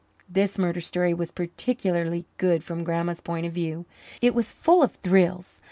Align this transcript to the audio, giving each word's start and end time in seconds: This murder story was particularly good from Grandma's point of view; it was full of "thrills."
This 0.27 0.57
murder 0.57 0.81
story 0.81 1.13
was 1.13 1.29
particularly 1.29 2.25
good 2.39 2.63
from 2.63 2.83
Grandma's 2.83 3.21
point 3.21 3.45
of 3.45 3.53
view; 3.53 3.85
it 4.19 4.33
was 4.33 4.51
full 4.51 4.81
of 4.81 4.95
"thrills." 4.95 5.59